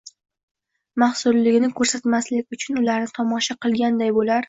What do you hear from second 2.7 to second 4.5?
ularni tomosha qilganday bo'lar